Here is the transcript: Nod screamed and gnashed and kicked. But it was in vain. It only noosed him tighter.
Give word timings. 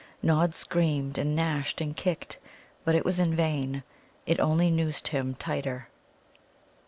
Nod 0.23 0.55
screamed 0.55 1.19
and 1.19 1.35
gnashed 1.35 1.79
and 1.79 1.95
kicked. 1.95 2.39
But 2.83 2.95
it 2.95 3.05
was 3.05 3.19
in 3.19 3.35
vain. 3.35 3.83
It 4.25 4.39
only 4.39 4.71
noosed 4.71 5.09
him 5.09 5.35
tighter. 5.35 5.89